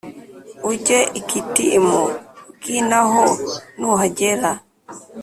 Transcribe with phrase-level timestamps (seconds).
[0.69, 2.01] Ujye i kitimu
[2.61, 3.23] g na ho
[3.79, 4.51] nuhagera